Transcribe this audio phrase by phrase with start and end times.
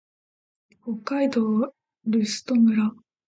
[0.81, 1.39] 北海道
[2.07, 2.95] 留寿都村